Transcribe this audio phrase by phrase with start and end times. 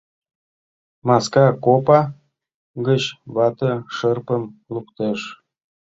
[1.07, 1.99] Маска копа
[2.87, 3.03] гыч
[3.35, 4.43] вате шырпым
[4.73, 5.19] луктеш.